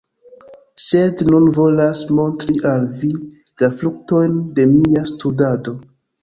[0.83, 3.11] Sed nun volas montri al vi
[3.65, 5.77] la fruktojn de mia studado.